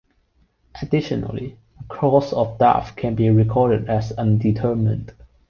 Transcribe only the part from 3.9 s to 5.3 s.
"undetermined".